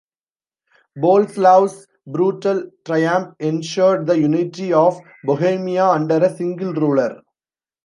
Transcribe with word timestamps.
Boleslaus's 0.97 1.85
brutal 2.07 2.63
triumph 2.85 3.35
ensured 3.39 4.07
the 4.07 4.17
unity 4.19 4.73
of 4.73 4.97
Bohemia 5.23 5.85
under 5.85 6.17
a 6.25 6.35
single 6.35 6.73
ruler. 6.73 7.21